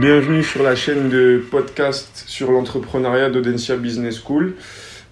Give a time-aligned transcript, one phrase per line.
[0.00, 4.54] Bienvenue sur la chaîne de podcast sur l'entrepreneuriat d'Audencia Business School.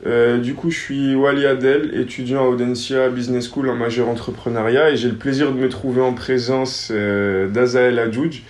[0.07, 4.89] Euh, du coup, je suis Wally Adel, étudiant à Audencia Business School en majeur entrepreneuriat
[4.89, 8.45] et j'ai le plaisir de me trouver en présence euh, d'Azael Adjouj,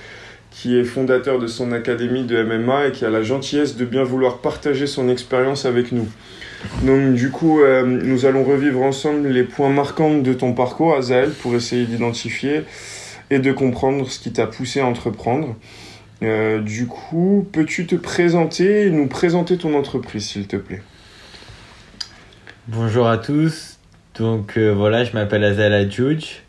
[0.53, 4.05] qui est fondateur de son académie de MMA et qui a la gentillesse de bien
[4.05, 6.07] vouloir partager son expérience avec nous.
[6.85, 11.31] Donc du coup, euh, nous allons revivre ensemble les points marquants de ton parcours, Azael,
[11.31, 12.63] pour essayer d'identifier
[13.31, 15.57] et de comprendre ce qui t'a poussé à entreprendre.
[16.23, 20.83] Euh, du coup, peux-tu te présenter et nous présenter ton entreprise, s'il te plaît?
[22.67, 23.79] Bonjour à tous.
[24.19, 26.43] Donc euh, voilà, je m'appelle Adjouj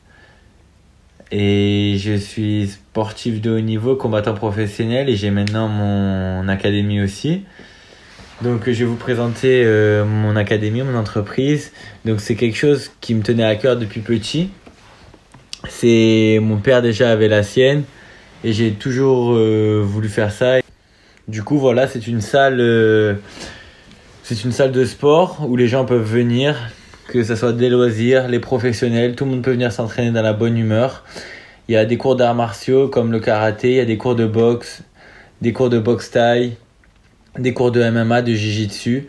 [1.31, 7.43] et je suis sportif de haut niveau, combattant professionnel et j'ai maintenant mon académie aussi.
[8.41, 11.71] Donc je vais vous présenter euh, mon académie, mon entreprise.
[12.05, 14.49] Donc c'est quelque chose qui me tenait à cœur depuis petit.
[15.67, 17.83] C'est mon père déjà avait la sienne
[18.43, 20.59] et j'ai toujours euh, voulu faire ça.
[21.27, 23.15] Du coup voilà, c'est une salle euh,
[24.23, 26.69] c'est une salle de sport où les gens peuvent venir,
[27.07, 30.33] que ce soit des loisirs, les professionnels, tout le monde peut venir s'entraîner dans la
[30.33, 31.03] bonne humeur.
[31.67, 34.15] Il y a des cours d'arts martiaux comme le karaté, il y a des cours
[34.15, 34.83] de boxe,
[35.41, 36.57] des cours de boxe taille,
[37.37, 39.07] des cours de MMA, de Jiu-Jitsu.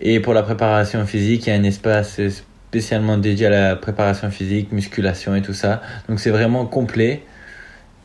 [0.00, 2.20] Et pour la préparation physique, il y a un espace
[2.68, 5.82] spécialement dédié à la préparation physique, musculation et tout ça.
[6.08, 7.22] Donc c'est vraiment complet.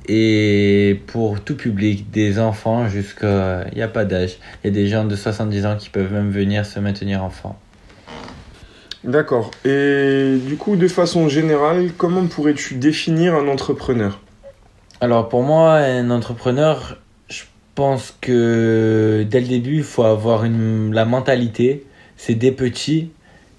[0.07, 3.65] Et pour tout public, des enfants jusqu'à...
[3.71, 4.37] Il n'y a pas d'âge.
[4.63, 7.59] Il y a des gens de 70 ans qui peuvent même venir se maintenir enfant.
[9.03, 9.51] D'accord.
[9.65, 14.19] Et du coup, de façon générale, comment pourrais-tu définir un entrepreneur?
[14.99, 16.97] Alors pour moi, un entrepreneur,
[17.29, 17.43] je
[17.75, 21.85] pense que dès le début, il faut avoir une, la mentalité.
[22.17, 23.11] C'est des petits,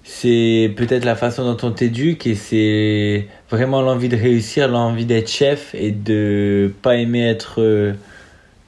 [0.03, 5.29] c'est peut-être la façon dont on t'éduque et c'est vraiment l'envie de réussir, l'envie d'être
[5.29, 7.93] chef et de pas aimer être, euh,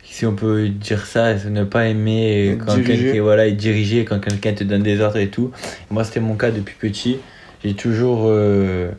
[0.04, 4.54] si on peut dire ça, ne pas aimer quand quelqu'un voilà, est dirigé, quand quelqu'un
[4.54, 5.52] te donne des ordres et tout.
[5.90, 7.18] Moi, c'était mon cas depuis petit.
[7.64, 8.92] J'ai toujours euh,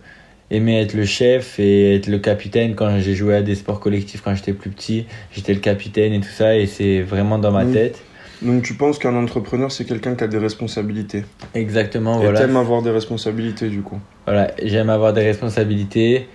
[0.50, 4.20] aimé être le chef et être le capitaine quand j'ai joué à des sports collectifs
[4.22, 5.06] quand j'étais plus petit.
[5.32, 8.02] J'étais le capitaine et tout ça et c'est vraiment dans ma tête.
[8.42, 12.58] Donc tu penses qu'un entrepreneur c'est quelqu'un qui a des responsabilités Exactement, et voilà.
[12.58, 13.98] avoir des responsabilités du coup.
[14.26, 16.28] Voilà, j'aime avoir des responsabilités,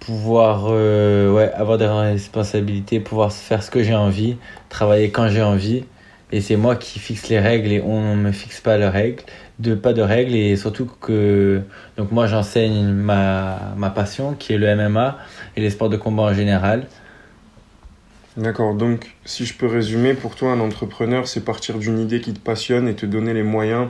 [0.00, 4.36] pouvoir euh, ouais, avoir des responsabilités, pouvoir faire ce que j'ai envie,
[4.68, 5.84] travailler quand j'ai envie.
[6.34, 9.22] Et c'est moi qui fixe les règles et on ne me fixe pas les règles
[9.58, 11.60] de pas de règles et surtout que
[11.98, 15.18] donc moi j'enseigne ma, ma passion qui est le MMA
[15.56, 16.86] et les sports de combat en général.
[18.36, 22.32] D'accord, donc si je peux résumer, pour toi un entrepreneur c'est partir d'une idée qui
[22.32, 23.88] te passionne et te donner les moyens,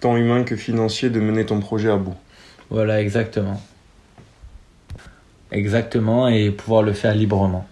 [0.00, 2.16] tant humains que financiers, de mener ton projet à bout.
[2.68, 3.60] Voilà, exactement.
[5.50, 7.66] Exactement, et pouvoir le faire librement.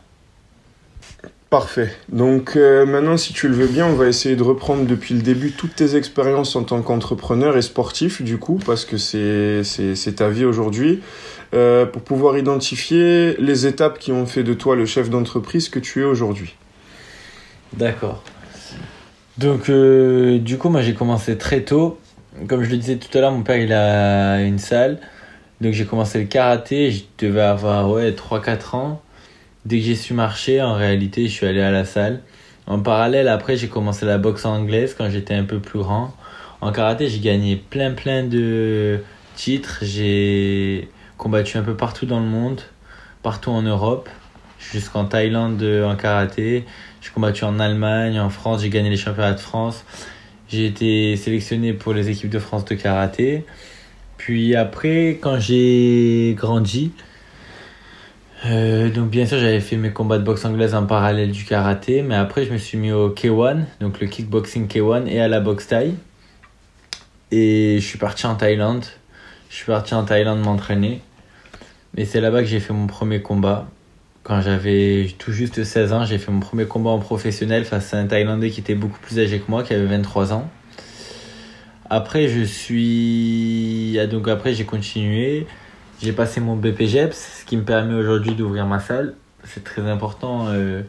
[1.51, 1.91] Parfait.
[2.11, 5.23] Donc euh, maintenant, si tu le veux bien, on va essayer de reprendre depuis le
[5.23, 10.13] début toutes tes expériences en tant qu'entrepreneur et sportif, du coup, parce que c'est, c'est,
[10.17, 11.01] ta vie aujourd'hui,
[11.55, 15.79] euh, pour pouvoir identifier les étapes qui ont fait de toi le chef d'entreprise que
[15.79, 16.55] tu es aujourd'hui.
[17.75, 18.23] D'accord.
[19.39, 21.99] Donc, euh, du coup, moi, j'ai commencé très tôt.
[22.49, 24.99] Comme je le disais tout à l'heure, mon père, il a une salle.
[25.61, 26.91] Donc, j'ai commencé le karaté.
[26.91, 29.03] Je devais avoir ouais, 3-4 ans.
[29.65, 32.21] Dès que j'ai su marcher, en réalité, je suis allé à la salle.
[32.67, 36.15] En parallèle, après, j'ai commencé la boxe anglaise quand j'étais un peu plus grand.
[36.61, 39.01] En karaté, j'ai gagné plein plein de
[39.37, 39.79] titres.
[39.83, 40.89] J'ai
[41.19, 42.63] combattu un peu partout dans le monde,
[43.23, 44.09] partout en Europe,
[44.59, 46.65] jusqu'en Thaïlande en karaté.
[47.03, 49.85] J'ai combattu en Allemagne, en France, j'ai gagné les championnats de France.
[50.49, 53.45] J'ai été sélectionné pour les équipes de France de karaté.
[54.17, 56.93] Puis après, quand j'ai grandi,
[58.47, 62.03] euh, donc bien sûr j'avais fait mes combats de boxe anglaise en parallèle du karaté,
[62.03, 65.41] mais après je me suis mis au K1, donc le kickboxing K1 et à la
[65.41, 65.95] boxe thaï.
[67.31, 68.85] Et je suis parti en Thaïlande.
[69.51, 71.03] Je suis parti en Thaïlande m'entraîner.
[71.99, 73.67] Et c'est là-bas que j'ai fait mon premier combat.
[74.23, 77.99] Quand j'avais tout juste 16 ans, j'ai fait mon premier combat en professionnel face à
[77.99, 80.49] un Thaïlandais qui était beaucoup plus âgé que moi, qui avait 23 ans.
[81.91, 83.99] Après, je suis.
[84.01, 85.49] Ah, donc après, j'ai continué.
[86.01, 89.17] J'ai passé mon BPGEPS, ce qui me permet aujourd'hui d'ouvrir ma salle.
[89.43, 90.83] C'est très important euh,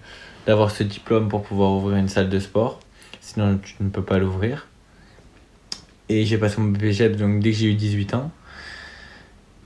[0.45, 2.79] d'avoir ce diplôme pour pouvoir ouvrir une salle de sport.
[3.19, 4.67] Sinon, tu ne peux pas l'ouvrir.
[6.07, 8.31] Et j'ai passé mon BPGEPS donc, dès que j'ai eu 18 ans.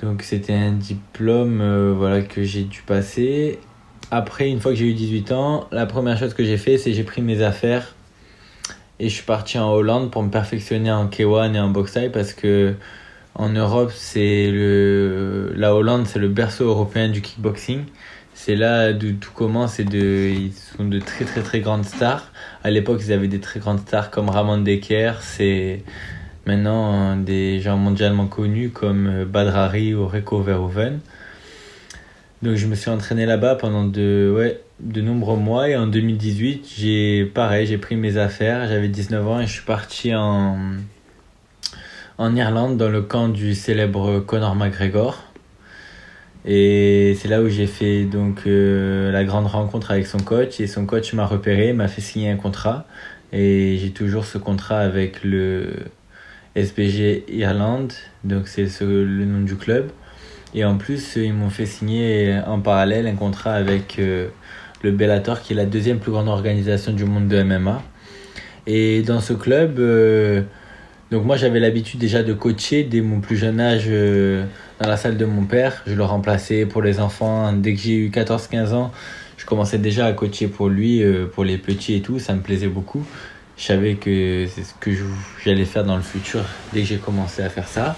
[0.03, 3.59] Donc c'était un diplôme euh, voilà, que j'ai dû passer.
[4.11, 6.91] Après, une fois que j'ai eu 18 ans, la première chose que j'ai fait, c'est
[6.91, 7.95] j'ai pris mes affaires
[8.99, 12.33] et je suis parti en Hollande pour me perfectionner en K1 et en boxe parce
[12.33, 12.75] que
[13.35, 17.85] en Europe, c'est le la Hollande, c'est le berceau européen du kickboxing.
[18.33, 22.29] c'est là d'où tout commence et de, ils sont de très très très grandes stars.
[22.65, 25.81] À l'époque, ils avaient des très grandes stars comme Ramon Decker, c'est
[26.45, 30.99] maintenant des gens mondialement connus comme Badrari ou Rico Verhoeven.
[32.43, 36.73] Donc je me suis entraîné là-bas pendant de, ouais, de nombreux mois et en 2018,
[36.77, 40.57] j'ai pareil, j'ai pris mes affaires, j'avais 19 ans et je suis parti en,
[42.17, 45.23] en Irlande dans le camp du célèbre Conor McGregor.
[46.45, 50.67] Et c'est là où j'ai fait donc euh, la grande rencontre avec son coach et
[50.67, 52.85] son coach m'a repéré, m'a fait signer un contrat
[53.31, 55.69] et j'ai toujours ce contrat avec le
[56.55, 59.89] SBG Irlande, donc c'est le nom du club.
[60.55, 64.27] Et en plus, ils m'ont fait signer en parallèle un contrat avec euh,
[64.83, 67.81] le Bellator, qui est la deuxième plus grande organisation du monde de MMA.
[68.67, 70.43] Et dans ce club, euh,
[71.09, 74.45] donc moi j'avais l'habitude déjà de coacher dès mon plus jeune âge euh,
[74.79, 75.81] dans la salle de mon père.
[75.87, 77.51] Je le remplaçais pour les enfants.
[77.51, 78.91] Dès que j'ai eu 14-15 ans,
[79.37, 81.03] je commençais déjà à coacher pour lui,
[81.33, 82.19] pour les petits et tout.
[82.19, 83.03] Ça me plaisait beaucoup.
[83.57, 84.91] Je savais que c'est ce que
[85.43, 87.95] j'allais faire dans le futur dès que j'ai commencé à faire ça.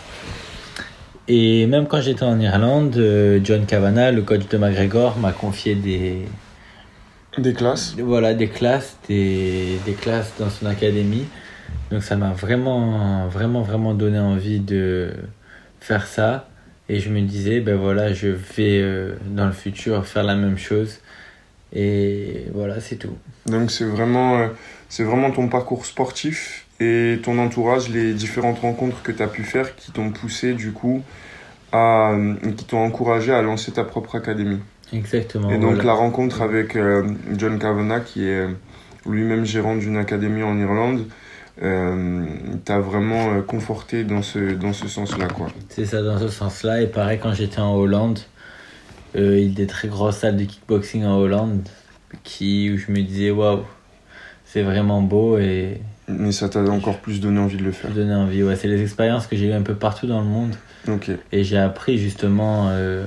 [1.28, 5.74] Et même quand j'étais en Irlande, euh, John Kavanagh, le coach de McGregor, m'a confié
[5.76, 6.26] des.
[7.38, 11.26] Des classes Voilà, des classes, des, des classes dans son académie.
[11.92, 15.12] Donc ça m'a vraiment, vraiment, vraiment donné envie de
[15.80, 16.48] faire ça.
[16.88, 20.58] Et je me disais, ben voilà, je vais euh, dans le futur faire la même
[20.58, 21.00] chose.
[21.76, 23.16] Et voilà, c'est tout.
[23.46, 24.48] Donc c'est vraiment, euh,
[24.90, 29.44] c'est vraiment ton parcours sportif et ton entourage, les différentes rencontres que tu as pu
[29.44, 31.02] faire qui t'ont poussé du coup
[31.72, 32.14] à,
[32.58, 34.60] qui t'ont encouragé à lancer ta propre académie.
[34.94, 35.50] Exactement.
[35.50, 37.04] Et donc la rencontre avec euh,
[37.38, 38.48] John Kavanagh qui est
[39.06, 41.06] lui-même gérant d'une académie en Irlande,
[41.64, 42.26] euh,
[42.66, 45.28] t'a vraiment euh, conforté dans ce, dans ce sens-là.
[45.28, 45.48] quoi.
[45.70, 46.82] C'est ça, dans ce sens-là.
[46.82, 48.20] Et pareil, quand j'étais en Hollande,
[49.16, 51.62] euh, il y a des très grosses salles de kickboxing en Hollande
[52.24, 53.64] qui, où je me disais, waouh,
[54.46, 57.90] c'est vraiment beau et mais ça t'a encore plus donné envie de le faire.
[57.92, 58.56] Donné envie, ouais.
[58.56, 60.54] C'est les expériences que j'ai eues un peu partout dans le monde.
[60.88, 61.10] Ok.
[61.32, 63.06] Et j'ai appris justement euh,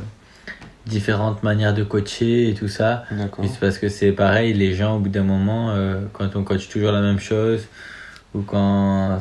[0.86, 3.04] différentes manières de coacher et tout ça.
[3.12, 3.44] D'accord.
[3.60, 6.90] Parce que c'est pareil, les gens au bout d'un moment, euh, quand on coach toujours
[6.90, 7.68] la même chose
[8.34, 9.20] ou quand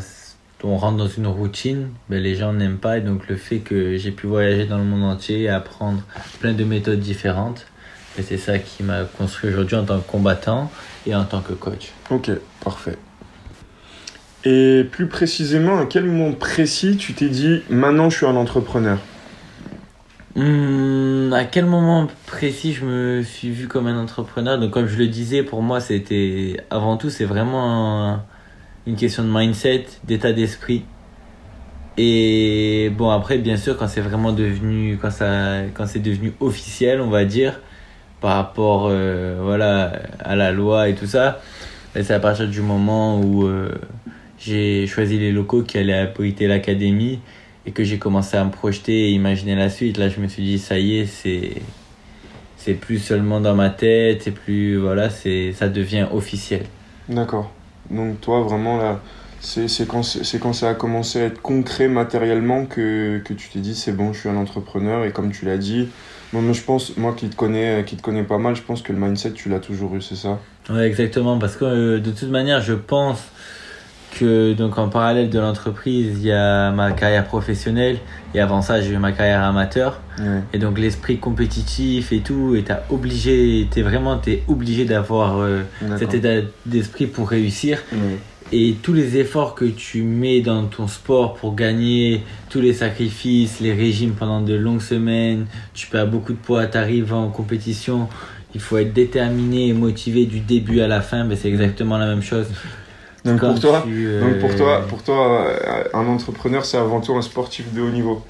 [0.64, 2.98] on rentre dans une routine, ben les gens n'aiment pas.
[2.98, 6.02] Et donc le fait que j'ai pu voyager dans le monde entier et apprendre
[6.40, 7.68] plein de méthodes différentes,
[8.18, 10.72] et c'est ça qui m'a construit aujourd'hui en tant que combattant
[11.06, 11.92] et en tant que coach.
[12.10, 12.32] Ok,
[12.64, 12.98] parfait.
[14.46, 18.98] Et plus précisément, à quel moment précis tu t'es dit maintenant je suis un entrepreneur?
[20.36, 24.60] Hmm, À quel moment précis je me suis vu comme un entrepreneur?
[24.60, 28.20] Donc comme je le disais, pour moi c'était avant tout c'est vraiment
[28.88, 30.84] une question de mindset, d'état d'esprit.
[31.98, 37.02] Et bon après bien sûr quand c'est vraiment devenu quand ça quand c'est devenu officiel
[37.02, 37.60] on va dire
[38.22, 41.42] par rapport euh, voilà à la loi et tout ça
[41.96, 43.72] ben, c'est à partir du moment où euh,
[44.38, 47.20] j'ai choisi les locaux qui allaient abriter l'académie
[47.66, 49.98] et que j'ai commencé à me projeter et imaginer la suite.
[49.98, 51.62] Là, je me suis dit, ça y est, c'est
[52.56, 56.64] c'est plus seulement dans ma tête, c'est plus voilà, c'est ça devient officiel.
[57.10, 57.52] D'accord.
[57.92, 59.00] Donc toi, vraiment là,
[59.40, 60.02] c'est quand
[60.42, 64.14] quand ça a commencé à être concret matériellement que, que tu t'es dit, c'est bon,
[64.14, 65.90] je suis un entrepreneur et comme tu l'as dit.
[66.34, 68.92] Moi, je pense, moi qui te connais, qui te connais pas mal, je pense que
[68.92, 70.40] le mindset, tu l'as toujours eu, c'est ça?
[70.70, 73.20] Ouais, exactement, parce que euh, de toute manière, je pense
[74.18, 77.98] que donc en parallèle de l'entreprise, il y a ma carrière professionnelle
[78.34, 80.00] et avant ça, j'ai eu ma carrière amateur.
[80.54, 85.62] Et donc l'esprit compétitif et tout, et t'as obligé, t'es vraiment, t'es obligé d'avoir euh,
[85.98, 87.80] cet état d'esprit pour réussir.
[88.52, 93.60] Et tous les efforts que tu mets dans ton sport pour gagner, tous les sacrifices,
[93.60, 98.08] les régimes pendant de longues semaines, tu perds beaucoup de poids, t'arrives en compétition,
[98.56, 102.08] il faut être déterminé et motivé du début à la fin, mais c'est exactement la
[102.08, 102.48] même chose.
[103.26, 103.84] Donc pour, toi,
[104.22, 105.48] donc pour toi, pour toi,
[105.94, 108.24] un entrepreneur, c'est avant tout un sportif de haut niveau.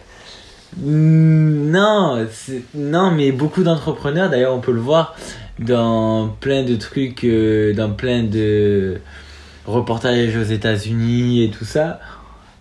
[0.75, 2.27] Hmm, non,
[2.75, 5.15] non, mais beaucoup d'entrepreneurs, d'ailleurs, on peut le voir
[5.59, 8.99] dans plein de trucs, euh, dans plein de
[9.65, 11.99] reportages aux États-Unis et tout ça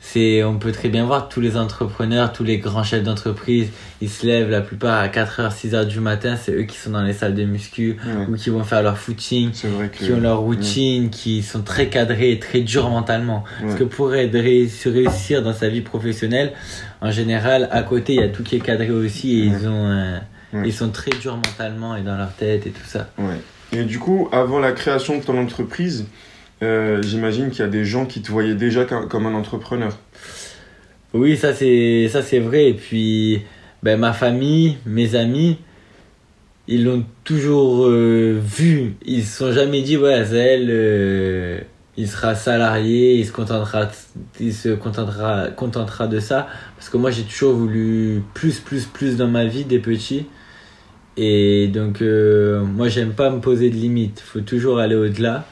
[0.00, 3.68] c'est on peut très bien voir tous les entrepreneurs, tous les grands chefs d'entreprise,
[4.00, 7.02] ils se lèvent la plupart à 4h, 6h du matin, c'est eux qui sont dans
[7.02, 7.96] les salles de muscu
[8.28, 12.38] ou qui vont faire leur footing, qui ont leur routine, qui sont très cadrés et
[12.38, 13.44] très durs mentalement.
[13.60, 16.52] Parce que pour se réussir dans sa vie professionnelle,
[17.00, 20.20] en général, à côté, il y a tout qui est cadré aussi et ils ont
[20.64, 23.08] ils sont très durs mentalement et dans leur tête et tout ça.
[23.72, 26.06] Et du coup, avant la création de ton entreprise,
[26.62, 29.96] euh, j'imagine qu'il y a des gens qui te voyaient déjà comme un entrepreneur.
[31.14, 32.70] Oui, ça c'est ça c'est vrai.
[32.70, 33.42] Et puis,
[33.82, 35.58] ben, ma famille, mes amis,
[36.68, 38.96] ils l'ont toujours euh, vu.
[39.04, 41.60] Ils se sont jamais dit, ouais, Azael, euh,
[41.96, 43.88] il sera salarié, il se contentera,
[44.40, 46.48] il se contentera, contentera de ça.
[46.76, 50.26] Parce que moi, j'ai toujours voulu plus, plus, plus dans ma vie des petits.
[51.16, 54.20] Et donc, euh, moi, j'aime pas me poser de limites.
[54.20, 55.46] faut toujours aller au-delà.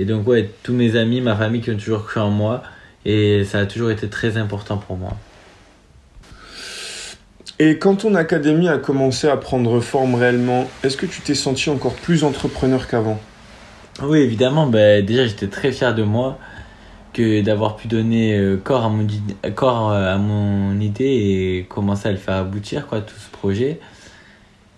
[0.00, 2.62] Et donc, ouais, tous mes amis, ma famille qui ont toujours cru en moi.
[3.04, 5.14] Et ça a toujours été très important pour moi.
[7.58, 11.68] Et quand ton académie a commencé à prendre forme réellement, est-ce que tu t'es senti
[11.68, 13.20] encore plus entrepreneur qu'avant?
[14.02, 14.66] Oui, évidemment.
[14.66, 16.38] Ben, déjà, j'étais très fier de moi
[17.12, 19.06] que d'avoir pu donner euh, corps, à mon,
[19.54, 23.80] corps à mon idée et commencer à le faire aboutir, quoi, tout ce projet.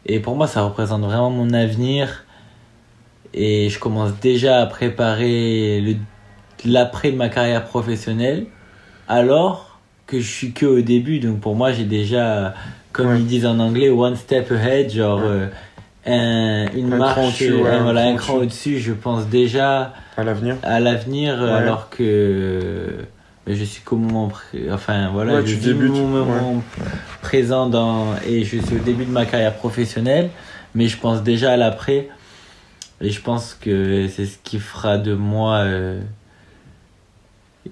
[0.04, 2.24] Et pour moi, ça représente vraiment mon avenir.
[3.34, 5.96] Et je commence déjà à préparer
[6.64, 8.46] l'après de ma carrière professionnelle.
[9.08, 11.18] Alors que je suis que au début.
[11.18, 12.54] Donc pour moi, j'ai déjà,
[12.92, 15.46] comme ils disent en anglais, one step ahead, genre euh,
[16.06, 18.78] un, une marche, au-dessus, voilà, un cran au-dessus.
[18.78, 20.56] Je pense déjà à l'avenir.
[20.62, 23.06] À l'avenir, alors que
[23.46, 23.82] je suis
[24.70, 26.62] enfin voilà, je vis mon moment
[27.22, 30.30] présent dans et je suis au début de ma carrière professionnelle,
[30.74, 32.08] mais je pense déjà à l'après.
[33.02, 36.00] Et je pense que c'est ce qui fera de moi euh,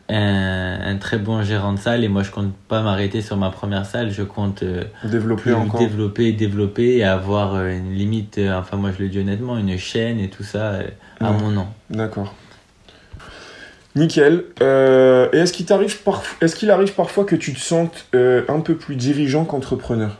[0.08, 2.02] un, très bon gérant de salle.
[2.02, 4.10] Et moi je compte pas m'arrêter sur ma première salle.
[4.10, 5.78] Je compte euh, développer encore.
[5.78, 10.18] développer développer et avoir euh, une limite enfin moi je le dis honnêtement une chaîne
[10.18, 10.80] et tout ça
[11.20, 11.68] à mon nom.
[11.90, 12.34] D'accord.
[13.94, 14.44] Nickel.
[14.60, 15.96] Et est-ce qu'il t'arrive
[16.40, 20.18] est-ce qu'il arrive parfois que tu te sentes un peu plus dirigeant qu'entrepreneur?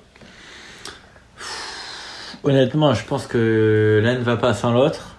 [2.45, 5.17] Honnêtement je pense que l'un ne va pas sans l'autre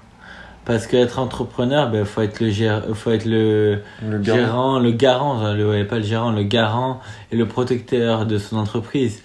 [0.66, 5.54] parce qu'être entrepreneur, il ben, faut être le, faut être le, le gérant, le garant,
[5.54, 7.01] le, pas le gérant, le garant
[7.32, 9.24] et le protecteur de son entreprise.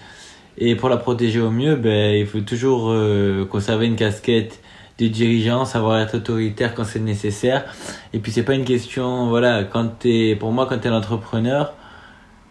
[0.57, 4.59] Et pour la protéger au mieux, ben, il faut toujours euh, conserver une casquette
[4.97, 7.65] de dirigeant, savoir être autoritaire quand c'est nécessaire.
[8.13, 11.75] Et puis c'est pas une question, voilà, quand es, pour moi, quand tu es l'entrepreneur,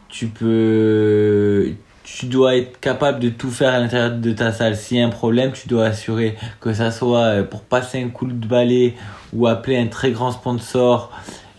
[0.09, 1.73] tu peux,
[2.06, 4.76] tu dois être capable de tout faire à l'intérieur de ta salle.
[4.76, 8.10] S'il y a un problème, tu dois assurer que ça soit euh, pour passer un
[8.10, 8.94] coup de balai
[9.32, 11.10] ou appeler un très grand sponsor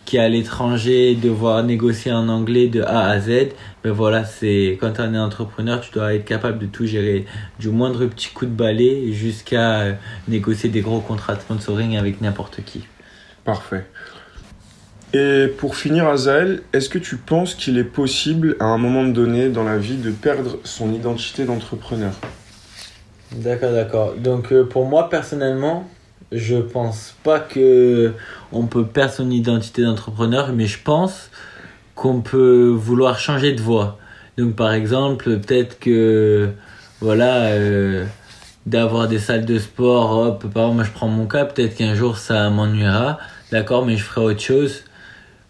[0.05, 3.27] qui est à l'étranger, devoir négocier en anglais de A à Z.
[3.27, 3.51] Mais
[3.83, 7.25] ben voilà, c'est quand tu es entrepreneur, tu dois être capable de tout gérer,
[7.59, 9.93] du moindre petit coup de balai jusqu'à euh,
[10.29, 12.87] négocier des gros contrats de sponsoring avec n'importe qui.
[13.43, 13.85] Parfait.
[15.17, 19.49] Et pour finir, Azael, est-ce que tu penses qu'il est possible à un moment donné
[19.49, 22.11] dans la vie de perdre son identité d'entrepreneur?
[23.31, 24.13] D'accord, d'accord.
[24.15, 25.89] Donc euh, pour moi personnellement,
[26.31, 28.13] je pense pas que
[28.51, 31.31] on peut perdre son identité d'entrepreneur, mais je pense
[31.95, 33.97] qu'on peut vouloir changer de voie.
[34.37, 36.49] Donc par exemple, peut-être que
[37.01, 38.05] voilà, euh,
[38.67, 41.95] d'avoir des salles de sport, hop, par exemple, moi je prends mon cas, peut-être qu'un
[41.95, 43.17] jour ça m'ennuiera,
[43.51, 44.83] d'accord, mais je ferai autre chose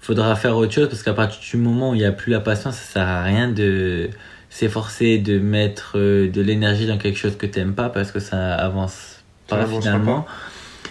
[0.08, 2.40] faudra faire autre chose parce qu'à partir du moment où il n'y a plus la
[2.40, 4.10] passion, ça sert à rien de
[4.50, 8.22] s'efforcer de mettre euh, de l'énergie dans quelque chose que tu n'aimes pas parce que
[8.22, 10.26] ça avance pas finalement.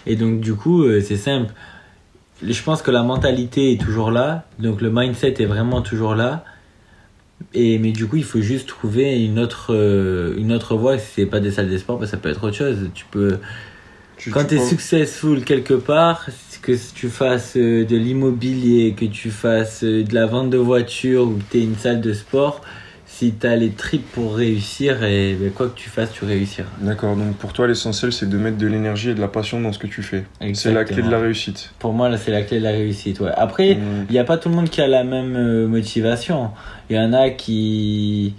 [0.04, 1.50] Et donc du coup, euh, c'est simple.
[2.42, 6.44] Je pense que la mentalité est toujours là, donc le mindset est vraiment toujours là.
[7.54, 10.99] Et mais du coup, il faut juste trouver une autre euh, une autre voie.
[10.99, 12.90] Si c'est pas des salles de sport, bah, ça peut être autre chose.
[12.92, 13.38] Tu peux
[14.32, 16.26] quand tu es successful quelque part,
[16.66, 21.28] que tu fasses euh, de l'immobilier, que tu fasses euh, de la vente de voitures
[21.28, 22.61] ou que tu aies une salle de sport,
[23.06, 26.68] si tu as les tripes pour réussir, et ben, quoi que tu fasses, tu réussiras.
[26.80, 29.73] D'accord, donc pour toi, l'essentiel, c'est de mettre de l'énergie et de la passion dans
[29.73, 30.25] ce que tu fais.
[30.54, 31.70] C'est la clé de la réussite.
[31.78, 33.20] Pour moi, là, c'est la clé de la réussite.
[33.20, 33.30] Ouais.
[33.37, 34.06] Après, il mmh.
[34.11, 36.50] n'y a pas tout le monde qui a la même euh, motivation.
[36.90, 38.35] Il y en a qui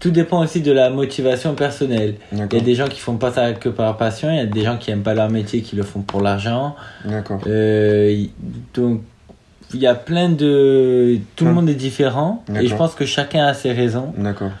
[0.00, 2.14] tout dépend aussi de la motivation personnelle.
[2.32, 4.46] Il y a des gens qui font pas ça que par passion, il y a
[4.46, 6.76] des gens qui aiment pas leur métier, qui le font pour l'argent.
[7.04, 7.40] D'accord.
[7.46, 8.24] Euh,
[8.74, 9.00] donc,
[9.74, 11.18] il y a plein de.
[11.34, 12.44] Tout le monde est différent.
[12.54, 14.12] Et je pense que chacun a ses raisons.
[14.16, 14.52] D'accord.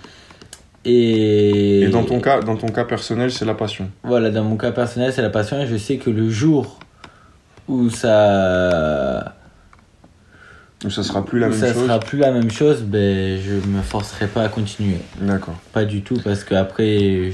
[0.84, 1.82] Et...
[1.82, 3.90] et dans ton cas, dans ton cas personnel, c'est la passion.
[4.04, 5.60] Voilà, dans mon cas personnel, c'est la passion.
[5.60, 6.78] Et je sais que le jour
[7.68, 9.34] où ça
[10.84, 13.54] ou ça sera plus la même chose Ça sera plus la même chose, ben, je
[13.68, 14.98] me forcerai pas à continuer.
[15.20, 15.56] D'accord.
[15.72, 17.32] Pas du tout, parce que après,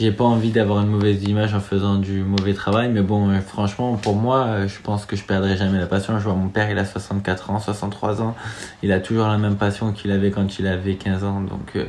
[0.00, 2.90] j'ai pas envie d'avoir une mauvaise image en faisant du mauvais travail.
[2.90, 6.18] Mais bon, euh, franchement, pour moi, euh, je pense que je perdrai jamais la passion.
[6.18, 8.34] Je vois mon père, il a 64 ans, 63 ans.
[8.82, 11.40] Il a toujours la même passion qu'il avait quand il avait 15 ans.
[11.40, 11.84] Donc, euh,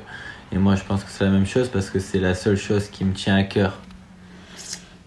[0.51, 2.87] et moi, je pense que c'est la même chose parce que c'est la seule chose
[2.87, 3.79] qui me tient à cœur.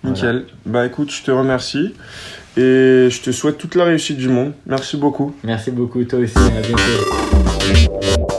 [0.02, 0.46] Nickel.
[0.66, 1.94] Bah écoute, je te remercie.
[2.56, 4.52] Et je te souhaite toute la réussite du monde.
[4.66, 5.34] Merci beaucoup.
[5.42, 6.38] Merci beaucoup, toi aussi.
[6.38, 8.33] À bientôt.